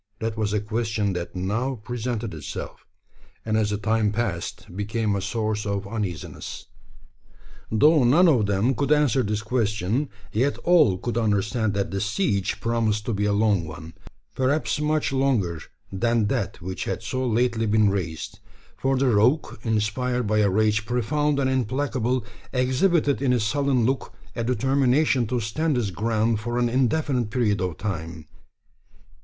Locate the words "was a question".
0.35-1.13